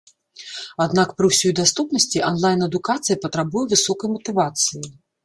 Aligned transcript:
Аднак 0.85 1.11
пры 1.19 1.25
ўсёй 1.31 1.53
даступнасці 1.59 2.23
анлайн-адукацыя 2.29 3.19
патрабуе 3.27 3.63
высокай 3.75 4.13
матывацыі. 4.15 4.83